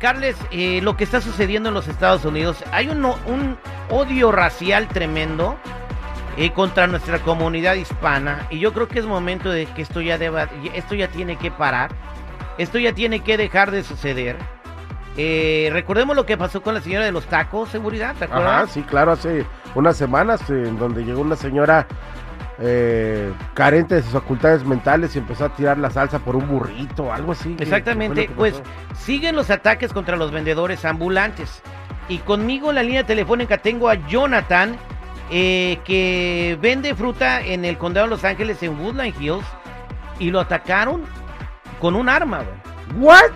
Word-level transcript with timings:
Platicarles 0.00 0.36
eh, 0.50 0.80
lo 0.80 0.96
que 0.96 1.04
está 1.04 1.20
sucediendo 1.20 1.68
en 1.68 1.74
los 1.74 1.86
Estados 1.86 2.24
Unidos. 2.24 2.64
Hay 2.72 2.88
un, 2.88 3.04
un 3.04 3.58
odio 3.90 4.32
racial 4.32 4.88
tremendo 4.88 5.58
eh, 6.38 6.52
contra 6.52 6.86
nuestra 6.86 7.18
comunidad 7.18 7.74
hispana 7.74 8.46
y 8.48 8.60
yo 8.60 8.72
creo 8.72 8.88
que 8.88 8.98
es 8.98 9.04
momento 9.04 9.50
de 9.50 9.66
que 9.66 9.82
esto 9.82 10.00
ya 10.00 10.16
deba, 10.16 10.48
esto 10.72 10.94
ya 10.94 11.08
tiene 11.08 11.36
que 11.36 11.50
parar, 11.50 11.90
esto 12.56 12.78
ya 12.78 12.94
tiene 12.94 13.20
que 13.20 13.36
dejar 13.36 13.70
de 13.72 13.82
suceder. 13.82 14.38
Eh, 15.18 15.68
recordemos 15.70 16.16
lo 16.16 16.24
que 16.24 16.38
pasó 16.38 16.62
con 16.62 16.72
la 16.72 16.80
señora 16.80 17.04
de 17.04 17.12
los 17.12 17.26
tacos, 17.26 17.68
seguridad, 17.68 18.16
¿te 18.18 18.24
acuerdas? 18.24 18.54
Ajá, 18.54 18.66
sí, 18.68 18.82
claro, 18.84 19.12
hace 19.12 19.44
unas 19.74 19.98
semanas 19.98 20.48
en 20.48 20.78
donde 20.78 21.04
llegó 21.04 21.20
una 21.20 21.36
señora 21.36 21.86
eh, 22.62 23.32
carente 23.54 23.94
de 23.94 24.02
sus 24.02 24.12
facultades 24.12 24.64
mentales 24.64 25.16
y 25.16 25.18
empezó 25.18 25.46
a 25.46 25.54
tirar 25.54 25.78
la 25.78 25.90
salsa 25.90 26.18
por 26.18 26.36
un 26.36 26.46
burrito 26.46 27.04
o 27.04 27.12
algo 27.12 27.32
así. 27.32 27.56
Exactamente, 27.58 28.30
pues 28.36 28.62
siguen 28.98 29.34
los 29.34 29.48
ataques 29.50 29.94
contra 29.94 30.16
los 30.16 30.30
vendedores 30.30 30.84
ambulantes. 30.84 31.62
Y 32.08 32.18
conmigo 32.18 32.68
en 32.68 32.74
la 32.74 32.82
línea 32.82 33.06
telefónica 33.06 33.58
tengo 33.58 33.88
a 33.88 33.94
Jonathan, 34.08 34.76
eh, 35.30 35.78
que 35.84 36.58
vende 36.60 36.94
fruta 36.94 37.40
en 37.40 37.64
el 37.64 37.78
condado 37.78 38.06
de 38.06 38.10
Los 38.10 38.24
Ángeles, 38.24 38.62
en 38.62 38.78
Woodland 38.78 39.14
Hills, 39.18 39.46
y 40.18 40.30
lo 40.30 40.40
atacaron 40.40 41.04
con 41.80 41.96
un 41.96 42.10
arma, 42.10 42.42
güey. 42.42 43.02
¿What? 43.02 43.30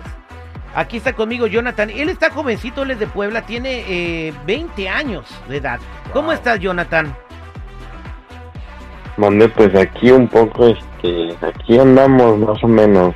Aquí 0.75 0.97
está 0.97 1.13
conmigo 1.13 1.47
Jonathan. 1.47 1.89
Él 1.89 2.09
está 2.09 2.29
jovencito, 2.29 2.83
él 2.83 2.91
es 2.91 2.99
de 2.99 3.07
Puebla, 3.07 3.45
tiene 3.45 4.33
20 4.45 4.83
eh, 4.83 4.89
años 4.89 5.25
de 5.47 5.57
edad. 5.57 5.79
¿Cómo 6.13 6.31
estás, 6.31 6.59
Jonathan? 6.59 7.15
Mande, 9.17 9.47
pues 9.49 9.73
aquí 9.75 10.11
un 10.11 10.27
poco, 10.27 10.67
este, 10.67 11.35
aquí 11.41 11.79
andamos 11.79 12.37
más 12.37 12.63
o 12.63 12.67
menos. 12.67 13.15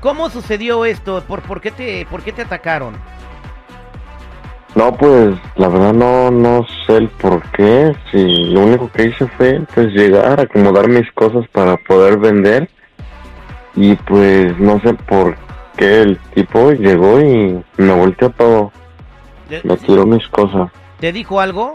¿Cómo 0.00 0.30
sucedió 0.30 0.84
esto? 0.84 1.22
¿Por, 1.26 1.42
por, 1.42 1.60
qué, 1.60 1.70
te, 1.70 2.06
por 2.06 2.22
qué 2.22 2.32
te 2.32 2.42
atacaron? 2.42 2.94
No, 4.74 4.92
pues 4.92 5.36
la 5.56 5.68
verdad 5.68 5.92
no, 5.92 6.30
no 6.30 6.66
sé 6.86 6.96
el 6.96 7.08
por 7.08 7.42
qué. 7.52 7.94
Sí, 8.10 8.24
lo 8.50 8.60
único 8.60 8.90
que 8.90 9.04
hice 9.06 9.26
fue 9.36 9.60
pues 9.74 9.88
llegar, 9.88 10.40
acomodar 10.40 10.88
mis 10.88 11.10
cosas 11.12 11.46
para 11.48 11.76
poder 11.76 12.18
vender. 12.18 12.68
Y 13.76 13.94
pues 13.96 14.58
no 14.58 14.80
sé 14.80 14.94
por 14.94 15.36
qué 15.76 16.02
el 16.02 16.18
tipo 16.34 16.72
llegó 16.72 17.20
y 17.20 17.64
me 17.76 17.92
volteó 17.92 18.30
todo. 18.30 18.72
Me 19.62 19.76
tiró 19.76 20.06
mis 20.06 20.26
cosas. 20.28 20.70
¿Te 20.98 21.12
dijo 21.12 21.40
algo? 21.40 21.74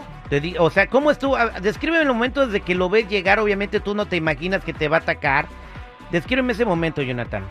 O 0.58 0.70
sea, 0.70 0.86
¿cómo 0.86 1.10
estuvo? 1.10 1.36
Descríbeme 1.60 2.02
el 2.02 2.08
momento 2.08 2.46
desde 2.46 2.60
que 2.60 2.74
lo 2.74 2.88
ves 2.88 3.08
llegar. 3.08 3.40
Obviamente 3.40 3.80
tú 3.80 3.94
no 3.94 4.06
te 4.06 4.16
imaginas 4.16 4.64
que 4.64 4.72
te 4.72 4.88
va 4.88 4.98
a 4.98 5.00
atacar. 5.00 5.46
Descríbeme 6.12 6.52
ese 6.52 6.64
momento, 6.64 7.02
Jonathan. 7.02 7.42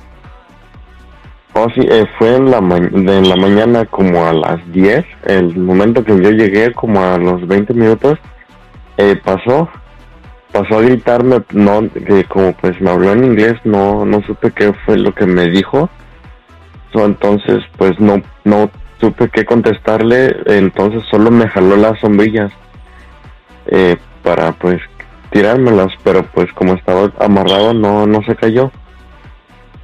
Oh, 1.53 1.67
sí, 1.75 1.81
eh, 1.81 2.05
fue 2.17 2.35
en 2.35 2.51
la, 2.51 2.61
la 2.61 3.35
mañana 3.35 3.85
como 3.85 4.25
a 4.25 4.33
las 4.33 4.71
10. 4.71 5.03
El 5.25 5.57
momento 5.57 6.03
que 6.03 6.21
yo 6.21 6.29
llegué, 6.31 6.71
como 6.71 7.01
a 7.01 7.17
los 7.17 7.45
20 7.47 7.73
minutos, 7.73 8.17
eh, 8.97 9.19
pasó. 9.23 9.69
Pasó 10.51 10.79
a 10.79 10.81
gritarme, 10.81 11.41
no, 11.51 11.87
que 11.91 12.23
como 12.23 12.53
pues 12.53 12.79
me 12.81 12.89
habló 12.89 13.11
en 13.11 13.23
inglés, 13.23 13.53
no, 13.65 14.03
no 14.03 14.21
supe 14.23 14.51
qué 14.51 14.73
fue 14.85 14.97
lo 14.97 15.13
que 15.13 15.27
me 15.27 15.47
dijo. 15.49 15.89
entonces, 16.93 17.59
pues 17.77 17.99
no, 17.99 18.19
no 18.45 18.71
supe 18.99 19.29
qué 19.29 19.45
contestarle, 19.45 20.35
entonces 20.47 21.03
solo 21.11 21.29
me 21.29 21.47
jaló 21.47 21.75
las 21.75 21.99
sombrillas 21.99 22.51
eh, 23.71 23.97
para 24.23 24.51
pues 24.53 24.81
tirármelas, 25.31 25.91
pero 26.03 26.23
pues 26.23 26.51
como 26.53 26.73
estaba 26.73 27.11
amarrado 27.19 27.73
no, 27.73 28.05
no 28.05 28.21
se 28.23 28.35
cayó. 28.35 28.71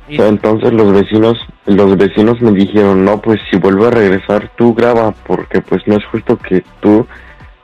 entonces 0.07 0.73
los 0.73 0.91
vecinos, 0.91 1.38
los 1.66 1.97
vecinos 1.97 2.41
me 2.41 2.51
dijeron, 2.51 3.06
no, 3.06 3.22
pues 3.22 3.40
si 3.50 3.57
vuelve 3.57 3.88
a 3.88 3.91
regresar 3.91 4.51
tú 4.56 4.73
graba, 4.73 5.12
porque 5.12 5.62
pues 5.62 5.81
no 5.88 5.96
es 5.96 6.06
justo 6.06 6.38
que 6.38 6.63
tú 6.79 7.06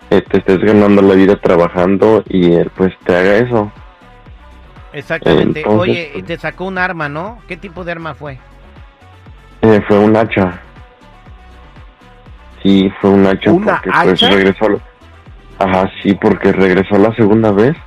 eh, 0.09 0.21
te 0.21 0.37
estés 0.39 0.59
ganando 0.59 1.01
la 1.01 1.15
vida 1.15 1.35
trabajando 1.37 2.23
y 2.27 2.53
él 2.53 2.71
pues 2.75 2.93
te 3.05 3.15
haga 3.15 3.37
eso. 3.37 3.71
Exactamente. 4.93 5.63
Oye, 5.65 6.09
pues, 6.13 6.25
te 6.25 6.37
sacó 6.37 6.65
un 6.65 6.77
arma, 6.77 7.07
¿no? 7.07 7.39
¿Qué 7.47 7.57
tipo 7.57 7.83
de 7.83 7.93
arma 7.93 8.13
fue? 8.13 8.37
Eh, 9.61 9.81
fue 9.87 9.99
un 9.99 10.15
hacha. 10.15 10.59
Sí, 12.61 12.91
fue 12.99 13.11
un 13.11 13.25
hacha 13.25 13.51
porque 13.51 13.89
pues 14.03 14.21
regresó. 14.21 14.81
Ajá, 15.61 15.91
sí, 16.01 16.15
porque 16.15 16.51
regresó 16.51 16.97
la 16.97 17.13
segunda 17.15 17.51
vez. 17.51 17.77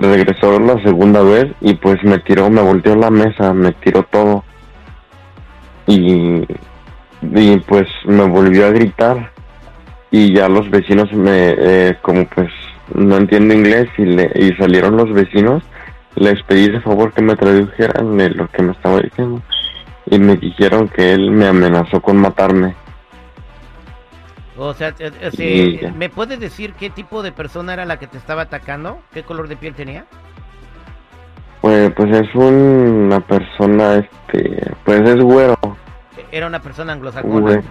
Regresó 0.00 0.58
la 0.58 0.82
segunda 0.82 1.22
vez 1.22 1.52
y 1.60 1.74
pues 1.74 2.02
me 2.02 2.18
tiró, 2.18 2.48
me 2.48 2.62
volteó 2.62 2.96
la 2.96 3.10
mesa, 3.10 3.52
me 3.52 3.72
tiró 3.72 4.04
todo. 4.04 4.42
Y, 5.86 6.46
y 7.20 7.56
pues 7.68 7.86
me 8.06 8.24
volvió 8.24 8.66
a 8.66 8.70
gritar. 8.70 9.30
Y 10.10 10.34
ya 10.34 10.48
los 10.48 10.70
vecinos 10.70 11.12
me, 11.12 11.54
eh, 11.58 11.98
como 12.00 12.26
pues 12.26 12.50
no 12.94 13.18
entiendo 13.18 13.52
inglés 13.52 13.88
y, 13.98 14.04
le, 14.04 14.30
y 14.34 14.52
salieron 14.56 14.96
los 14.96 15.12
vecinos, 15.12 15.62
les 16.16 16.42
pedí 16.42 16.70
de 16.70 16.80
favor 16.80 17.12
que 17.12 17.22
me 17.22 17.36
tradujeran 17.36 18.16
lo 18.36 18.48
que 18.48 18.62
me 18.62 18.72
estaba 18.72 18.98
diciendo. 19.00 19.42
Y 20.06 20.18
me 20.18 20.36
dijeron 20.36 20.88
que 20.88 21.12
él 21.12 21.30
me 21.32 21.46
amenazó 21.46 22.00
con 22.00 22.16
matarme. 22.16 22.74
O 24.56 24.74
sea, 24.74 24.94
eh, 24.98 25.12
eh, 25.38 25.92
¿me 25.96 26.08
puedes 26.10 26.38
decir 26.38 26.74
qué 26.74 26.90
tipo 26.90 27.22
de 27.22 27.32
persona 27.32 27.72
era 27.72 27.84
la 27.84 27.98
que 27.98 28.06
te 28.06 28.18
estaba 28.18 28.42
atacando? 28.42 28.98
¿Qué 29.12 29.22
color 29.22 29.48
de 29.48 29.56
piel 29.56 29.74
tenía? 29.74 30.06
Pues, 31.62 31.92
pues 31.94 32.10
es 32.16 32.34
una 32.34 33.20
persona, 33.20 33.94
este, 33.94 34.74
pues 34.84 35.00
es 35.00 35.16
güero. 35.22 35.56
Era 36.30 36.46
una 36.46 36.60
persona 36.60 36.92
anglosajona 36.92 37.62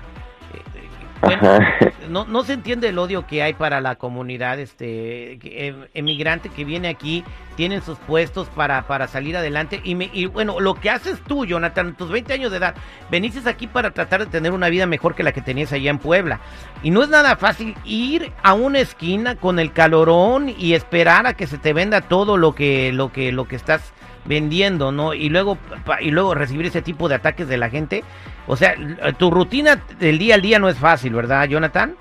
no, 2.10 2.26
no 2.26 2.44
se 2.44 2.54
entiende 2.54 2.90
el 2.90 2.98
odio 2.98 3.26
que 3.28 3.44
hay 3.44 3.54
para 3.54 3.82
la 3.82 3.96
comunidad 3.96 4.60
este 4.60 5.40
em, 5.68 5.88
emigrante 5.94 6.50
que 6.50 6.66
viene 6.66 6.90
aquí, 6.90 7.24
tienen 7.56 7.82
sus 7.82 7.98
puestos 8.00 8.48
para, 8.50 8.88
para 8.88 9.08
salir 9.08 9.38
adelante. 9.38 9.82
Y, 9.84 9.96
me, 9.96 10.10
y 10.14 10.26
bueno, 10.26 10.60
lo 10.60 10.76
que 10.76 10.90
haces 10.90 11.20
tú, 11.28 11.46
Jonathan, 11.46 11.96
tus 11.96 12.10
20 12.10 12.34
años 12.34 12.52
de 12.52 12.58
edad, 12.58 12.76
veniste 13.10 13.48
aquí 13.50 13.68
para 13.68 13.92
tratar 13.92 14.22
de 14.22 14.26
tener 14.28 14.52
una 14.52 14.70
vida 14.70 14.86
mejor 14.86 15.16
que 15.16 15.24
la 15.24 15.32
que 15.32 15.42
tenías 15.42 15.72
allá 15.74 15.90
en 15.90 16.00
Puebla. 16.00 16.40
Y 16.84 16.92
no 16.92 17.04
es 17.04 17.10
nada 17.10 17.36
fácil 17.36 17.76
ir 17.86 18.32
a 18.44 18.54
una 18.54 18.80
esquina 18.80 19.36
con 19.36 19.60
el 19.60 19.72
calorón 19.72 20.54
y 20.58 20.74
esperar 20.74 21.28
a 21.28 21.34
que 21.34 21.48
se 21.48 21.58
te 21.58 21.74
venda 21.74 22.02
todo 22.02 22.38
lo 22.38 22.56
que, 22.56 22.92
lo 22.92 23.12
que, 23.12 23.32
lo 23.32 23.48
que 23.48 23.56
estás 23.56 23.94
vendiendo, 24.26 24.92
¿no? 24.92 25.14
Y 25.14 25.30
luego, 25.30 25.58
y 26.00 26.12
luego 26.12 26.36
recibir 26.36 26.66
ese 26.66 26.82
tipo 26.82 27.10
de 27.10 27.16
ataques 27.16 27.48
de 27.48 27.58
la 27.58 27.70
gente. 27.70 28.04
O 28.48 28.56
sea, 28.56 28.76
tu 29.18 29.32
rutina 29.32 29.82
del 30.00 30.18
día 30.18 30.36
al 30.36 30.42
día 30.42 30.60
no 30.60 30.70
es 30.70 30.78
fácil, 30.78 31.14
¿verdad, 31.14 31.48
Jonathan? 31.48 31.96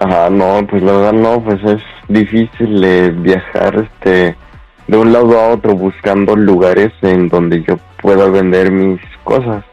Ajá, 0.00 0.30
no, 0.30 0.64
pues 0.68 0.82
la 0.82 0.92
verdad 0.92 1.12
no, 1.12 1.42
pues 1.42 1.62
es 1.64 1.82
difícil 2.08 2.84
eh, 2.84 3.10
viajar 3.10 3.88
este 3.92 4.36
de 4.86 4.96
un 4.96 5.12
lado 5.12 5.38
a 5.38 5.48
otro 5.48 5.74
buscando 5.74 6.34
lugares 6.36 6.92
en 7.02 7.28
donde 7.28 7.62
yo 7.62 7.78
pueda 8.00 8.28
vender 8.28 8.70
mis 8.70 9.00
cosas. 9.24 9.64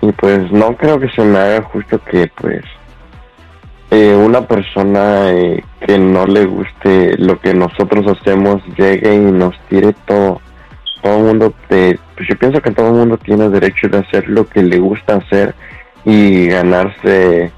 Y 0.00 0.12
pues 0.12 0.50
no 0.52 0.76
creo 0.76 1.00
que 1.00 1.08
se 1.10 1.22
me 1.22 1.38
haga 1.38 1.62
justo 1.62 2.00
que 2.04 2.30
pues 2.36 2.62
eh, 3.90 4.14
una 4.14 4.46
persona 4.46 5.30
eh, 5.30 5.64
que 5.80 5.98
no 5.98 6.26
le 6.26 6.44
guste 6.44 7.16
lo 7.18 7.40
que 7.40 7.52
nosotros 7.52 8.06
hacemos 8.06 8.62
llegue 8.76 9.14
y 9.14 9.18
nos 9.18 9.58
tire 9.68 9.92
todo 10.06 10.40
todo 11.02 11.18
el 11.18 11.24
mundo, 11.24 11.54
pues 11.68 11.98
yo 12.28 12.38
pienso 12.38 12.60
que 12.60 12.70
todo 12.70 12.88
el 12.88 12.94
mundo 12.94 13.18
tiene 13.18 13.48
derecho 13.48 13.88
de 13.88 13.98
hacer 13.98 14.28
lo 14.28 14.46
que 14.46 14.62
le 14.62 14.78
gusta 14.78 15.16
hacer 15.16 15.54
y 16.04 16.46
ganarse 16.46 17.52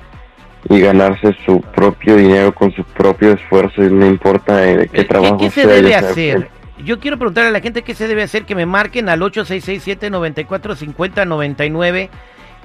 y 0.69 0.81
ganarse 0.81 1.35
su 1.47 1.61
propio 1.61 2.17
dinero 2.17 2.53
con 2.55 2.73
su 2.73 2.85
propio 2.85 3.33
esfuerzo 3.33 3.83
y 3.83 3.91
no 3.91 4.07
importa 4.07 4.57
de 4.57 4.89
qué 4.89 5.05
trabajo 5.05 5.39
¿Qué, 5.39 5.51
se 5.51 5.67
debe 5.67 5.95
hacer? 5.95 6.49
Yo 6.85 7.01
quiero 7.01 7.17
preguntarle 7.19 7.49
a 7.49 7.53
la 7.53 7.61
gente 7.61 7.83
qué 7.83 7.95
se 7.95 8.09
debe 8.09 8.23
hacer, 8.23 8.45
que 8.45 8.55
me 8.55 8.67
marquen 8.67 9.09
al 9.09 9.21
8667-945099. 9.21 12.11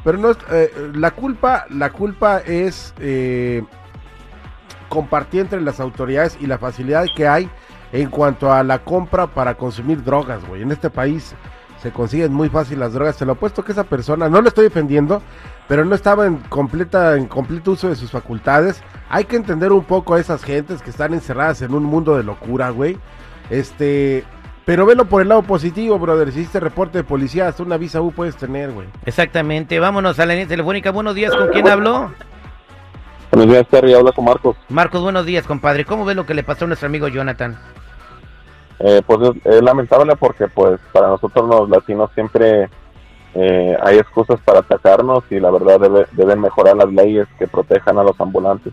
pero 0.03 0.17
no 0.17 0.31
es, 0.31 0.39
eh, 0.51 0.73
la 0.95 1.11
culpa, 1.11 1.67
la 1.69 1.91
culpa 1.91 2.39
es 2.39 2.95
eh, 2.99 3.63
compartir 4.89 5.43
entre 5.43 5.61
las 5.61 5.81
autoridades 5.81 6.39
y 6.41 6.47
la 6.47 6.57
facilidad 6.57 7.05
que 7.15 7.29
hay 7.29 7.51
en 7.93 8.09
cuanto 8.09 8.51
a 8.51 8.65
la 8.65 8.79
compra 8.79 9.27
para 9.27 9.55
consumir 9.55 10.03
drogas, 10.03 10.43
güey. 10.47 10.63
En 10.63 10.73
este 10.73 10.89
país 10.89 11.35
se 11.85 11.91
consiguen 11.91 12.33
muy 12.33 12.49
fácil 12.49 12.81
las 12.81 12.95
drogas. 12.95 13.19
Te 13.19 13.27
lo 13.27 13.33
apuesto 13.33 13.63
que 13.63 13.73
esa 13.73 13.85
persona, 13.85 14.31
no 14.31 14.41
lo 14.41 14.49
estoy 14.49 14.65
defendiendo, 14.65 15.21
pero 15.69 15.85
no 15.85 15.95
estaba 15.95 16.25
en 16.25 16.39
completa, 16.39 17.15
en 17.15 17.27
completo 17.27 17.73
uso 17.73 17.91
de 17.91 17.95
sus 17.95 18.11
facultades. 18.11 18.83
Hay 19.11 19.27
que 19.27 19.37
entender 19.37 19.71
un 19.71 19.85
poco 19.85 20.15
a 20.15 20.21
esas 20.21 20.43
gentes 20.43 20.81
que 20.81 20.89
están 20.89 21.13
encerradas 21.13 21.61
en 21.61 21.75
un 21.75 21.85
mundo 21.85 22.17
de 22.17 22.23
locura, 22.23 22.71
güey. 22.71 22.97
Este, 23.51 24.25
pero 24.65 24.87
velo 24.87 25.05
por 25.05 25.21
el 25.21 25.29
lado 25.29 25.43
positivo, 25.43 25.99
brother. 25.99 26.33
Si 26.33 26.41
hiciste 26.41 26.59
reporte 26.59 26.97
de 26.97 27.05
policía, 27.05 27.49
hasta 27.49 27.63
una 27.63 27.77
visa 27.77 28.01
U 28.01 28.13
puedes 28.13 28.35
tener, 28.35 28.73
güey. 28.73 28.89
Exactamente. 29.05 29.79
Vámonos 29.79 30.19
a 30.19 30.25
la 30.25 30.33
línea 30.33 30.49
telefónica. 30.49 30.91
Buenos 30.91 31.15
días, 31.15 31.37
¿con 31.37 31.49
quién 31.49 31.69
habló? 31.69 32.13
Buenos 33.31 33.53
días, 33.53 33.69
Terry. 33.69 33.93
Habla 33.93 34.13
con 34.13 34.25
Marcos. 34.25 34.57
Marcos, 34.71 35.03
buenos 35.03 35.27
días, 35.27 35.47
compadre. 35.47 35.85
¿Cómo 35.85 36.07
ves 36.07 36.17
lo 36.17 36.25
que 36.25 36.33
le 36.33 36.45
pasó 36.45 36.65
a 36.65 36.69
nuestro 36.69 36.87
amigo 36.87 37.09
Jonathan? 37.09 37.59
Eh, 38.81 39.03
pues 39.07 39.31
es, 39.45 39.63
lamentable 39.63 40.17
porque 40.17 40.49
pues 40.49 40.81
para 40.93 41.07
nosotros 41.09 41.49
los 41.49 41.71
latinos 41.71 42.11
siempre 42.15 42.69
eh, 43.35 43.77
hay 43.83 43.99
excusas 43.99 44.41
para 44.45 44.61
atacarnos 44.61 45.25
y 45.31 45.39
la 45.41 45.51
verdad 45.51 45.79
debe- 45.81 46.07
deben 46.13 46.41
mejorar 46.41 46.77
las 46.77 46.89
leyes 46.93 47.27
que 47.39 47.47
protejan 47.47 47.99
a 47.99 48.03
los 48.05 48.21
ambulantes. 48.21 48.73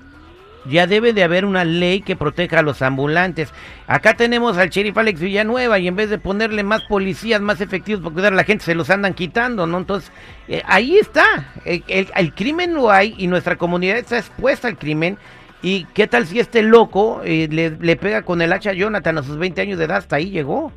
Ya 0.65 0.86
debe 0.86 1.12
de 1.13 1.24
haber 1.24 1.45
una 1.45 1.63
ley 1.65 2.01
que 2.01 2.15
proteja 2.15 2.59
a 2.59 2.62
los 2.62 2.83
ambulantes. 2.83 3.51
Acá 3.88 4.13
tenemos 4.13 4.59
al 4.59 4.69
sheriff 4.69 4.95
Alex 4.95 5.19
Villanueva 5.19 5.80
y 5.80 5.88
en 5.88 5.95
vez 5.95 6.12
de 6.12 6.19
ponerle 6.19 6.62
más 6.62 6.83
policías, 6.83 7.42
más 7.42 7.62
efectivos 7.62 8.04
para 8.04 8.13
cuidar 8.13 8.33
a 8.33 8.36
la 8.36 8.44
gente, 8.44 8.63
se 8.65 8.75
los 8.75 8.92
andan 8.92 9.15
quitando, 9.15 9.65
¿no? 9.65 9.80
Entonces, 9.80 10.12
eh, 10.47 10.62
ahí 10.68 10.97
está. 11.00 11.25
El- 11.65 11.83
el 12.15 12.33
crimen 12.36 12.75
lo 12.75 12.92
hay 12.92 13.15
y 13.18 13.25
nuestra 13.25 13.56
comunidad 13.56 13.97
está 13.97 14.19
expuesta 14.19 14.68
al 14.68 14.77
crimen. 14.77 15.18
¿Y 15.63 15.86
qué 15.94 16.08
tal 16.08 16.25
si 16.25 16.40
este 16.40 16.63
loco 16.63 17.22
eh, 17.24 17.48
le, 17.52 17.72
le 17.72 17.96
pega 17.96 18.24
con 18.24 18.42
el 18.42 18.52
hacha 18.52 18.72
a 18.72 18.74
Jonathan 18.74 19.19
a 19.19 19.24
sus 19.24 19.38
20 19.38 19.62
años 19.62 19.78
de 19.78 19.86
edad? 19.86 19.98
Hasta 19.98 20.16
ahí 20.16 20.30
llegó. 20.31 20.72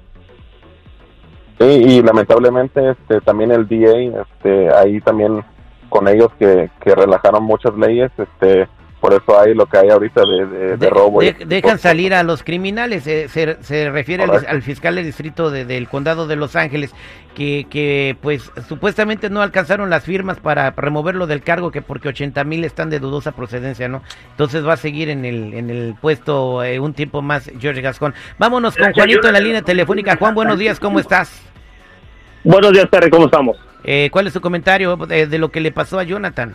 Sí, 1.58 1.66
y 1.66 2.02
lamentablemente 2.02 2.90
este 2.90 3.20
también 3.20 3.52
el 3.52 3.66
DA, 3.68 4.22
este 4.22 4.74
ahí 4.74 5.00
también 5.00 5.42
con 5.88 6.08
ellos 6.08 6.28
que, 6.38 6.68
que 6.80 6.94
relajaron 6.94 7.44
muchas 7.44 7.74
leyes, 7.76 8.10
este 8.18 8.68
por 9.04 9.12
eso 9.12 9.38
hay 9.38 9.52
lo 9.54 9.66
que 9.66 9.76
hay 9.76 9.90
ahorita 9.90 10.22
de, 10.22 10.76
de, 10.78 10.88
robo. 10.88 11.20
de- 11.20 11.34
dejan 11.44 11.72
de 11.76 11.78
salir 11.78 12.14
a 12.14 12.22
los 12.22 12.42
criminales. 12.42 13.06
eh, 13.06 13.28
se, 13.28 13.62
se 13.62 13.90
refiere 13.90 14.24
al, 14.24 14.62
fiscal 14.62 14.94
del 14.94 15.04
distrito 15.04 15.50
de- 15.50 15.66
del 15.66 15.88
condado 15.90 16.26
de 16.26 16.36
Los 16.36 16.56
Ángeles, 16.56 16.90
que, 17.34 17.66
que 17.68 18.16
pues 18.22 18.50
supuestamente 18.66 19.28
no 19.28 19.42
alcanzaron 19.42 19.90
las 19.90 20.04
firmas 20.04 20.40
para 20.40 20.70
removerlo 20.70 21.26
del 21.26 21.42
cargo, 21.42 21.70
que 21.70 21.82
porque 21.82 22.08
80 22.08 22.44
mil 22.44 22.64
están 22.64 22.88
de 22.88 22.98
dudosa 22.98 23.32
procedencia, 23.32 23.88
¿no? 23.88 24.02
Entonces 24.30 24.66
va 24.66 24.72
a 24.72 24.76
seguir 24.78 25.10
en 25.10 25.26
el, 25.26 25.52
en 25.52 25.68
el 25.68 25.94
puesto 26.00 26.64
eh, 26.64 26.80
un 26.80 26.94
tiempo 26.94 27.20
más 27.20 27.50
George 27.60 27.82
Gascón. 27.82 28.14
Vámonos 28.38 28.74
con 28.74 28.90
Juanito 28.94 29.26
en 29.26 29.34
la 29.34 29.40
línea 29.40 29.60
telefónica. 29.60 30.16
Juan, 30.16 30.34
buenos 30.34 30.58
días, 30.58 30.80
¿cómo 30.80 30.98
estás? 30.98 31.42
Buenos 32.42 32.72
días, 32.72 32.88
Terry, 32.90 33.10
¿cómo 33.10 33.26
estamos? 33.26 33.58
Eh, 33.84 34.08
¿Cuál 34.10 34.28
es 34.28 34.32
tu 34.32 34.40
comentario 34.40 34.96
de, 34.96 35.26
de 35.26 35.38
lo 35.38 35.50
que 35.50 35.60
le 35.60 35.72
pasó 35.72 35.98
a 35.98 36.04
Jonathan? 36.04 36.54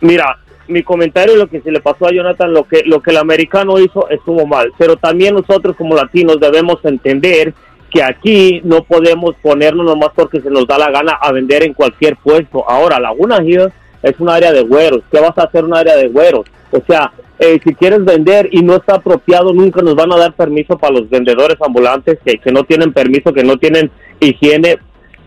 Mira, 0.00 0.38
mi 0.68 0.82
comentario 0.82 1.36
lo 1.36 1.48
que 1.48 1.60
se 1.60 1.70
le 1.70 1.80
pasó 1.80 2.06
a 2.06 2.12
Jonathan, 2.12 2.52
lo 2.52 2.64
que, 2.64 2.82
lo 2.84 3.00
que 3.00 3.10
el 3.10 3.16
americano 3.16 3.78
hizo 3.78 4.08
estuvo 4.10 4.46
mal, 4.46 4.72
pero 4.78 4.96
también 4.96 5.34
nosotros 5.34 5.76
como 5.76 5.94
latinos 5.94 6.38
debemos 6.40 6.84
entender 6.84 7.54
que 7.90 8.02
aquí 8.02 8.60
no 8.64 8.84
podemos 8.84 9.34
ponernos 9.42 9.86
nomás 9.86 10.10
porque 10.14 10.40
se 10.40 10.50
nos 10.50 10.66
da 10.66 10.78
la 10.78 10.90
gana 10.90 11.12
a 11.12 11.32
vender 11.32 11.62
en 11.62 11.72
cualquier 11.72 12.16
puesto. 12.16 12.68
Ahora, 12.68 13.00
Laguna 13.00 13.42
Hills 13.42 13.72
es 14.02 14.14
un 14.20 14.28
área 14.28 14.52
de 14.52 14.62
güeros. 14.62 15.02
¿Qué 15.10 15.20
vas 15.20 15.36
a 15.38 15.44
hacer 15.44 15.64
un 15.64 15.74
área 15.74 15.96
de 15.96 16.08
güeros? 16.08 16.44
O 16.70 16.80
sea, 16.86 17.12
eh, 17.38 17.58
si 17.64 17.74
quieres 17.74 18.04
vender 18.04 18.48
y 18.52 18.62
no 18.62 18.76
está 18.76 18.96
apropiado, 18.96 19.52
nunca 19.52 19.80
nos 19.80 19.94
van 19.94 20.12
a 20.12 20.18
dar 20.18 20.34
permiso 20.34 20.76
para 20.76 20.94
los 20.94 21.08
vendedores 21.08 21.56
ambulantes 21.64 22.18
que, 22.24 22.38
que 22.38 22.52
no 22.52 22.64
tienen 22.64 22.92
permiso, 22.92 23.32
que 23.32 23.44
no 23.44 23.56
tienen 23.56 23.90
higiene. 24.20 24.78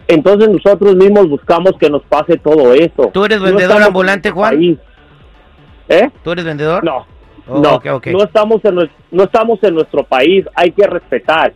Entonces 0.07 0.50
nosotros 0.50 0.95
mismos 0.95 1.30
buscamos 1.30 1.74
que 1.80 1.89
nos 1.89 2.03
pase 2.03 2.38
todo 2.38 2.74
eso. 2.74 3.09
¿Tú 3.13 3.25
eres 3.25 3.42
vendedor 3.42 3.81
ambulante, 3.81 4.31
Juan? 4.31 4.56
país. 4.56 4.77
¿Eh? 5.89 6.09
¿Tú 6.24 6.31
eres 6.31 6.45
vendedor? 6.45 6.83
No, 6.83 7.06
Oh, 7.48 7.59
no, 7.59 7.81
no 8.06 8.24
estamos 8.24 8.63
en 8.63 8.75
no 9.12 9.24
estamos 9.24 9.62
en 9.63 9.74
nuestro 9.75 10.03
país, 10.03 10.45
hay 10.56 10.71
que 10.71 10.86
respetar. 10.88 11.53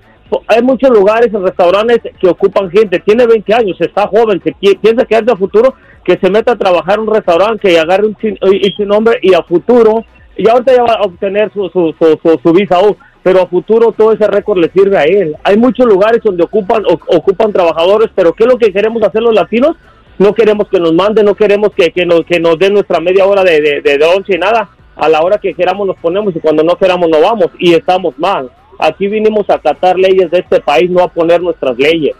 Hay 0.47 0.61
muchos 0.63 0.89
lugares, 0.89 1.31
restaurantes 1.31 2.01
que 2.19 2.27
ocupan 2.27 2.69
gente, 2.71 2.99
tiene 2.99 3.27
20 3.27 3.53
años, 3.53 3.77
está 3.79 4.07
joven, 4.07 4.39
que 4.39 4.51
piensa 4.81 5.05
que 5.05 5.15
es 5.15 5.25
de 5.25 5.35
futuro, 5.35 5.75
que 6.03 6.17
se 6.17 6.29
meta 6.29 6.53
a 6.53 6.57
trabajar 6.57 6.95
en 6.95 7.07
un 7.07 7.13
restaurante, 7.13 7.69
que 7.69 7.79
agarre 7.79 8.07
un 8.07 8.17
sin, 8.19 8.37
y, 8.51 8.67
y 8.67 8.71
sin 8.73 8.87
nombre 8.87 9.19
y 9.21 9.35
a 9.35 9.43
futuro, 9.43 10.03
y 10.35 10.49
ahorita 10.49 10.75
ya 10.75 10.83
va 10.83 10.93
a 10.95 11.01
obtener 11.03 11.53
su, 11.53 11.69
su, 11.69 11.93
su, 11.99 12.19
su, 12.21 12.39
su 12.43 12.53
visa 12.53 12.79
U, 12.81 12.97
pero 13.25 13.41
a 13.41 13.47
futuro 13.47 13.91
todo 13.91 14.11
ese 14.11 14.27
récord 14.27 14.59
le 14.59 14.69
sirve 14.69 14.99
a 14.99 15.03
él. 15.03 15.35
Hay 15.43 15.57
muchos 15.57 15.87
lugares 15.87 16.21
donde 16.23 16.43
ocupan 16.43 16.83
o- 16.85 17.17
ocupan 17.17 17.51
trabajadores, 17.51 18.11
pero 18.13 18.33
¿qué 18.33 18.43
es 18.43 18.49
lo 18.51 18.59
que 18.59 18.71
queremos 18.71 19.01
hacer 19.01 19.23
los 19.23 19.33
latinos? 19.33 19.75
No 20.19 20.31
queremos 20.35 20.69
que 20.69 20.79
nos 20.79 20.93
manden, 20.93 21.25
no 21.25 21.33
queremos 21.33 21.71
que, 21.75 21.89
que, 21.89 22.05
nos, 22.05 22.23
que 22.23 22.39
nos 22.39 22.59
den 22.59 22.73
nuestra 22.73 22.99
media 22.99 23.25
hora 23.25 23.43
de, 23.43 23.81
de, 23.83 23.97
de, 23.97 24.05
once 24.05 24.35
y 24.35 24.37
nada. 24.37 24.69
A 24.95 25.09
la 25.09 25.21
hora 25.21 25.39
que 25.39 25.55
queramos 25.55 25.87
nos 25.87 25.97
ponemos 25.97 26.35
y 26.35 26.39
cuando 26.39 26.61
no 26.63 26.75
queramos 26.75 27.09
no 27.09 27.19
vamos 27.19 27.47
y 27.57 27.73
estamos 27.73 28.13
mal. 28.19 28.51
Aquí 28.77 29.07
vinimos 29.07 29.49
a 29.49 29.55
acatar 29.55 29.97
leyes 29.97 30.29
de 30.29 30.37
este 30.41 30.61
país, 30.61 30.91
no 30.91 31.01
a 31.01 31.07
poner 31.07 31.41
nuestras 31.41 31.75
leyes. 31.79 32.13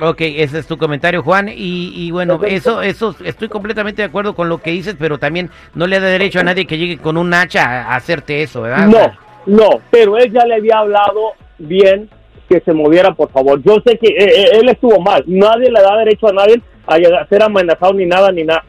Ok, 0.00 0.20
ese 0.20 0.58
es 0.58 0.66
tu 0.66 0.76
comentario, 0.78 1.22
Juan. 1.22 1.48
Y, 1.48 1.92
y 1.94 2.10
bueno, 2.10 2.40
eso, 2.44 2.82
eso, 2.82 3.14
estoy 3.24 3.48
completamente 3.48 4.02
de 4.02 4.08
acuerdo 4.08 4.34
con 4.34 4.48
lo 4.48 4.58
que 4.58 4.72
dices, 4.72 4.96
pero 4.98 5.18
también 5.18 5.48
no 5.76 5.86
le 5.86 6.00
da 6.00 6.08
derecho 6.08 6.40
a 6.40 6.42
nadie 6.42 6.66
que 6.66 6.76
llegue 6.76 6.98
con 6.98 7.16
un 7.16 7.32
hacha 7.32 7.82
a 7.88 7.94
hacerte 7.94 8.42
eso, 8.42 8.62
¿verdad? 8.62 8.88
No, 8.88 9.12
no, 9.46 9.68
pero 9.90 10.18
él 10.18 10.32
ya 10.32 10.44
le 10.44 10.56
había 10.56 10.78
hablado 10.78 11.32
bien 11.58 12.08
que 12.48 12.60
se 12.60 12.72
moviera, 12.72 13.14
por 13.14 13.30
favor. 13.30 13.62
Yo 13.62 13.76
sé 13.86 13.98
que 13.98 14.08
eh, 14.08 14.16
eh, 14.18 14.48
él 14.60 14.68
estuvo 14.68 15.00
mal. 15.00 15.24
Nadie 15.26 15.70
le 15.70 15.80
da 15.80 15.96
derecho 15.96 16.28
a 16.28 16.32
nadie 16.32 16.60
a 16.86 17.26
ser 17.28 17.42
amenazado 17.42 17.94
ni 17.94 18.06
nada, 18.06 18.30
ni 18.32 18.44
nada. 18.44 18.64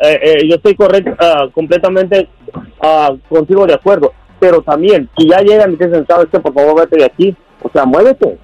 yo 0.48 0.56
estoy 0.56 0.76
correcto, 0.76 1.16
ah, 1.20 1.48
completamente 1.54 2.30
ah, 2.82 3.14
contigo 3.28 3.66
de 3.66 3.74
acuerdo. 3.74 4.14
Pero 4.40 4.62
también, 4.62 5.10
si 5.18 5.28
ya 5.30 5.40
llegan 5.40 5.74
y 5.74 5.78
te 5.78 5.88
dicen, 5.88 6.06
¿sabes 6.08 6.28
qué? 6.32 6.40
Por 6.40 6.54
favor, 6.54 6.82
vete 6.82 6.98
de 6.98 7.06
aquí. 7.06 7.36
O 7.62 7.70
sea, 7.70 7.86
muévete. 7.86 8.38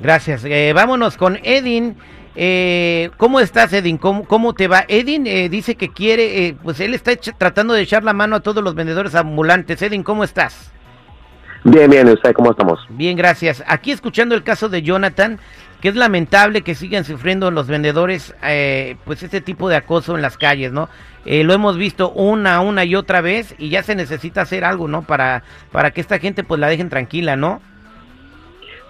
Gracias. 0.00 0.44
Eh, 0.44 0.72
vámonos 0.74 1.16
con 1.16 1.38
Edin. 1.42 1.96
Eh, 2.36 3.10
¿Cómo 3.16 3.40
estás, 3.40 3.72
Edin? 3.72 3.98
¿Cómo, 3.98 4.24
cómo 4.24 4.54
te 4.54 4.68
va? 4.68 4.84
Edin 4.88 5.26
eh, 5.26 5.48
dice 5.48 5.74
que 5.74 5.92
quiere, 5.92 6.46
eh, 6.46 6.56
pues 6.62 6.80
él 6.80 6.94
está 6.94 7.12
tratando 7.16 7.74
de 7.74 7.82
echar 7.82 8.04
la 8.04 8.12
mano 8.12 8.36
a 8.36 8.40
todos 8.40 8.62
los 8.62 8.74
vendedores 8.74 9.14
ambulantes. 9.14 9.82
Edin, 9.82 10.02
¿cómo 10.02 10.24
estás? 10.24 10.72
Bien, 11.64 11.90
bien, 11.90 12.08
¿y 12.08 12.12
usted 12.12 12.32
cómo 12.32 12.50
estamos? 12.50 12.80
Bien, 12.88 13.16
gracias. 13.16 13.62
Aquí 13.66 13.90
escuchando 13.90 14.34
el 14.34 14.42
caso 14.42 14.68
de 14.68 14.82
Jonathan, 14.82 15.38
que 15.80 15.88
es 15.88 15.96
lamentable 15.96 16.62
que 16.62 16.74
sigan 16.74 17.04
sufriendo 17.04 17.50
los 17.50 17.66
vendedores, 17.66 18.34
eh, 18.42 18.96
pues 19.04 19.22
este 19.22 19.40
tipo 19.40 19.68
de 19.68 19.76
acoso 19.76 20.16
en 20.16 20.22
las 20.22 20.36
calles, 20.38 20.72
¿no? 20.72 20.88
Eh, 21.26 21.44
lo 21.44 21.52
hemos 21.52 21.76
visto 21.76 22.10
una, 22.12 22.60
una 22.60 22.84
y 22.84 22.94
otra 22.94 23.20
vez 23.20 23.54
y 23.58 23.68
ya 23.68 23.82
se 23.82 23.94
necesita 23.94 24.40
hacer 24.42 24.64
algo, 24.64 24.88
¿no? 24.88 25.02
Para, 25.02 25.42
para 25.70 25.90
que 25.90 26.00
esta 26.00 26.18
gente 26.18 26.44
pues 26.44 26.58
la 26.60 26.68
dejen 26.68 26.88
tranquila, 26.88 27.36
¿no? 27.36 27.60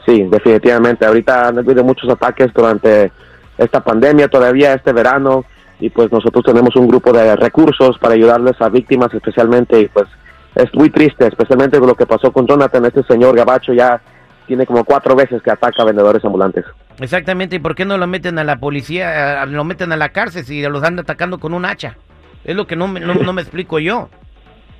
Sí, 0.07 0.23
definitivamente. 0.31 1.05
Ahorita 1.05 1.49
han 1.49 1.59
habido 1.59 1.83
muchos 1.85 2.09
ataques 2.09 2.53
durante 2.55 3.11
esta 3.59 3.81
pandemia, 3.83 4.29
todavía 4.29 4.75
este 4.75 4.93
verano, 4.93 5.45
y 5.81 5.91
pues 5.91 6.11
nosotros 6.13 6.45
tenemos 6.45 6.75
un 6.77 6.87
grupo 6.87 7.13
de 7.13 7.35
recursos 7.37 7.99
para 7.99 8.15
ayudarles 8.15 8.61
a 8.61 8.69
víctimas 8.69 9.13
especialmente, 9.13 9.81
y 9.81 9.89
pues 9.89 10.07
es 10.55 10.73
muy 10.75 10.91
triste, 10.91 11.27
especialmente 11.27 11.79
con 11.79 11.89
lo 11.89 11.95
que 11.95 12.07
pasó 12.07 12.33
con 12.33 12.47
Jonathan, 12.47 12.85
este 12.85 13.03
señor 13.05 13.37
Gabacho 13.37 13.73
ya 13.73 14.01
tiene 14.47 14.67
como 14.67 14.85
cuatro 14.85 15.15
veces 15.15 15.41
que 15.43 15.51
ataca 15.51 15.83
a 15.83 15.87
vendedores 15.87 16.25
ambulantes. 16.25 16.65
Exactamente, 16.99 17.57
¿y 17.57 17.59
por 17.61 17.75
qué 17.75 17.85
no 17.85 17.97
lo 17.99 18.07
meten 18.07 18.39
a 18.39 18.45
la 18.45 18.57
policía, 18.57 19.43
a- 19.43 19.47
lo 19.47 19.65
meten 19.65 19.93
a 19.93 19.97
la 19.97 20.09
cárcel 20.11 20.45
si 20.45 20.61
los 20.63 20.83
anda 20.83 21.03
atacando 21.03 21.39
con 21.39 21.55
un 21.55 21.65
hacha? 21.65 21.97
Es 22.45 22.57
lo 22.57 22.67
que 22.67 22.75
no, 22.77 22.89
me- 22.89 23.01
no, 23.01 23.15
no 23.15 23.33
me 23.33 23.43
explico 23.43 23.79
yo. 23.79 24.09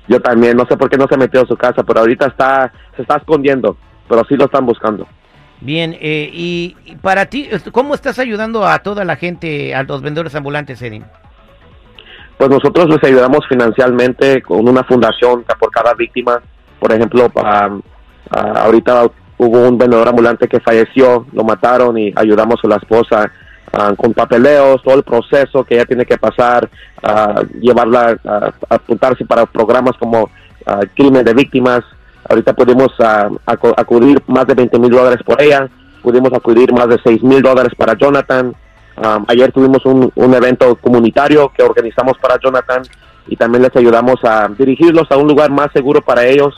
Yo 0.07 0.19
también, 0.19 0.57
no 0.57 0.65
sé 0.65 0.75
por 0.77 0.89
qué 0.89 0.97
no 0.97 1.07
se 1.07 1.15
metió 1.17 1.41
a 1.41 1.45
su 1.45 1.55
casa, 1.55 1.83
pero 1.83 2.01
ahorita 2.01 2.27
está, 2.27 2.71
se 2.95 3.03
está 3.03 3.17
escondiendo, 3.17 3.77
pero 4.09 4.23
sí 4.27 4.35
lo 4.35 4.45
están 4.45 4.65
buscando. 4.65 5.07
Bien, 5.61 5.95
eh, 6.01 6.29
y, 6.33 6.75
y 6.85 6.95
para 6.95 7.27
ti, 7.27 7.47
¿cómo 7.71 7.93
estás 7.93 8.17
ayudando 8.19 8.65
a 8.65 8.79
toda 8.79 9.05
la 9.05 9.15
gente, 9.15 9.73
a 9.75 9.83
los 9.83 10.01
vendedores 10.01 10.33
ambulantes, 10.35 10.81
Edin? 10.81 11.05
Pues 12.41 12.49
nosotros 12.49 12.89
les 12.89 13.03
ayudamos 13.03 13.41
financieramente 13.47 14.41
con 14.41 14.67
una 14.67 14.83
fundación 14.83 15.45
por 15.59 15.69
cada 15.69 15.93
víctima. 15.93 16.41
Por 16.79 16.91
ejemplo, 16.91 17.29
pa- 17.29 17.69
ah, 18.31 18.53
ahorita 18.63 19.03
hubo 19.37 19.67
un 19.69 19.77
vendedor 19.77 20.07
ambulante 20.07 20.47
que 20.47 20.59
falleció, 20.59 21.27
lo 21.33 21.43
mataron 21.43 21.99
y 21.99 22.11
ayudamos 22.15 22.59
a 22.63 22.67
la 22.67 22.77
esposa 22.77 23.31
con 23.95 24.13
papeleos, 24.15 24.81
todo 24.81 24.95
el 24.95 25.03
proceso 25.03 25.63
que 25.63 25.75
ella 25.75 25.85
tiene 25.85 26.03
que 26.03 26.17
pasar, 26.17 26.67
ah, 27.03 27.43
llevarla 27.61 28.17
a, 28.25 28.51
apuntarse 28.73 29.23
para 29.23 29.45
programas 29.45 29.95
como 29.99 30.27
crimen 30.95 31.23
de 31.23 31.35
víctimas. 31.35 31.81
Ahorita 32.27 32.53
pudimos 32.53 32.87
acu- 32.97 33.75
acudir 33.77 34.19
más 34.25 34.47
de 34.47 34.55
20 34.55 34.79
mil 34.79 34.89
dólares 34.89 35.19
por 35.23 35.39
ella, 35.39 35.69
pudimos 36.01 36.33
acudir 36.33 36.73
más 36.73 36.87
de 36.87 36.97
6 37.03 37.21
mil 37.21 37.43
dólares 37.43 37.73
para 37.77 37.93
Jonathan. 37.95 38.55
Um, 38.97 39.25
ayer 39.27 39.51
tuvimos 39.51 39.85
un, 39.85 40.11
un 40.13 40.33
evento 40.33 40.75
comunitario 40.75 41.51
que 41.55 41.63
organizamos 41.63 42.17
para 42.17 42.37
Jonathan 42.39 42.83
y 43.27 43.35
también 43.35 43.63
les 43.63 43.75
ayudamos 43.75 44.23
a 44.23 44.49
dirigirlos 44.49 45.09
a 45.11 45.17
un 45.17 45.27
lugar 45.27 45.49
más 45.49 45.71
seguro 45.73 46.01
para 46.01 46.25
ellos 46.25 46.53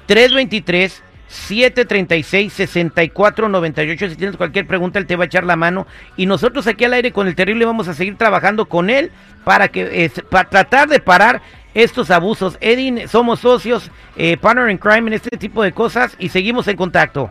323 0.06 1.04
736-6498. 1.30 4.10
Si 4.10 4.16
tienes 4.16 4.38
cualquier 4.38 4.68
pregunta, 4.68 5.00
él 5.00 5.08
te 5.08 5.16
va 5.16 5.24
a 5.24 5.28
echar 5.28 5.44
la 5.44 5.56
mano. 5.56 5.88
Y 6.18 6.26
nosotros 6.26 6.68
aquí 6.68 6.86
al 6.86 6.94
aire 6.94 7.12
con 7.12 7.28
el 7.28 7.36
terrible 7.36 7.66
vamos 7.66 7.88
a 7.88 7.94
seguir 7.94 8.18
trabajando 8.18 8.66
con 8.66 8.90
él 8.90 9.12
para 9.44 9.68
que 9.70 10.06
eh, 10.06 10.12
para 10.30 10.50
tratar 10.50 10.88
de 10.90 11.00
parar 11.00 11.42
estos 11.74 12.12
abusos. 12.12 12.58
Edin, 12.62 13.08
somos 13.08 13.40
socios, 13.42 13.92
eh, 14.16 14.38
partner 14.38 14.70
in 14.70 14.78
crime 14.78 15.08
en 15.08 15.14
este 15.14 15.38
tipo 15.38 15.64
de 15.64 15.72
cosas 15.72 16.16
y 16.20 16.30
seguimos 16.30 16.68
en 16.68 16.78
contacto. 16.78 17.30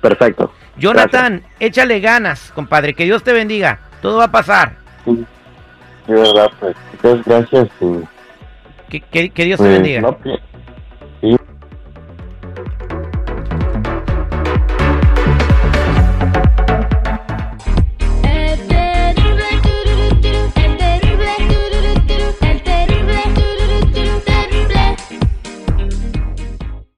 Perfecto. 0.00 0.52
Jonathan, 0.76 1.42
échale 1.58 2.00
ganas, 2.00 2.52
compadre. 2.54 2.94
Que 2.94 3.04
Dios 3.04 3.22
te 3.22 3.32
bendiga. 3.32 3.80
Todo 4.02 4.18
va 4.18 4.24
a 4.24 4.30
pasar. 4.32 4.76
Sí, 5.04 5.24
de 6.06 6.14
verdad, 6.14 6.50
pues, 6.60 6.76
muchas 7.02 7.24
gracias. 7.24 7.68
y, 7.80 7.86
Que, 8.90 9.00
que- 9.00 9.30
que 9.30 9.44
Dios 9.44 9.58
te 9.58 9.64
pues, 9.64 9.72
bendiga. 9.74 10.00
no, 10.02 10.18